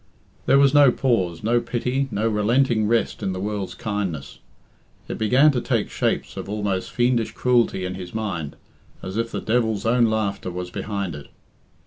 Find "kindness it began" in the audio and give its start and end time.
3.75-5.51